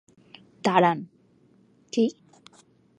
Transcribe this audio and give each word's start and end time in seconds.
দাঁড়ান, 0.63 0.99
কী? 1.93 2.05